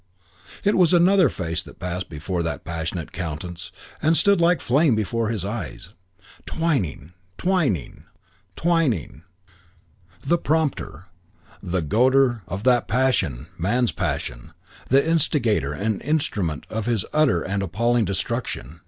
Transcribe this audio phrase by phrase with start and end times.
[0.63, 5.29] It was another face that passed before that passionate countenance and stood like flame before
[5.29, 5.89] his eyes.
[6.47, 7.13] Twyning!
[7.37, 8.05] Twyning,
[8.57, 9.23] Twyning, Twyning!
[10.25, 11.05] The prompter,
[11.61, 14.53] the goader of that passionate man's passion,
[14.87, 18.79] the instigater and instrument of this his utter and appalling destruction.